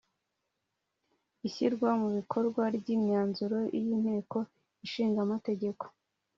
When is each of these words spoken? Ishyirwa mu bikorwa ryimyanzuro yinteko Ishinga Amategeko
Ishyirwa 1.47 1.89
mu 2.01 2.09
bikorwa 2.17 2.63
ryimyanzuro 2.77 3.57
yinteko 3.85 4.37
Ishinga 4.85 5.19
Amategeko 5.27 5.83